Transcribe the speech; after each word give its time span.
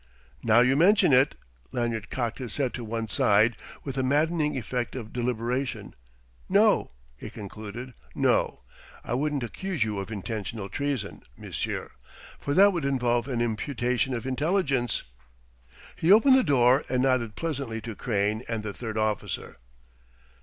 "Now 0.41 0.61
you 0.61 0.75
mention 0.75 1.13
it...." 1.13 1.35
Lanyard 1.71 2.09
cocked 2.09 2.39
his 2.39 2.57
head 2.57 2.73
to 2.73 2.83
one 2.83 3.07
side 3.07 3.55
with 3.83 3.99
a 3.99 4.01
maddening 4.01 4.57
effect 4.57 4.95
of 4.95 5.13
deliberation. 5.13 5.93
"No," 6.49 6.89
he 7.15 7.29
concluded 7.29 7.93
"no; 8.15 8.63
I 9.03 9.13
wouldn't 9.13 9.43
accuse 9.43 9.83
you 9.83 9.99
of 9.99 10.11
intentional 10.11 10.69
treason, 10.69 11.21
monsieur; 11.37 11.91
for 12.39 12.55
that 12.55 12.73
would 12.73 12.83
involve 12.83 13.27
an 13.27 13.41
imputation 13.41 14.15
of 14.15 14.25
intelligence...." 14.25 15.03
He 15.95 16.11
opened 16.11 16.35
the 16.35 16.43
door 16.43 16.83
and 16.89 17.03
nodded 17.03 17.35
pleasantly 17.35 17.79
to 17.81 17.93
Crane 17.93 18.41
and 18.49 18.63
the 18.63 18.73
third 18.73 18.97
officer. 18.97 19.57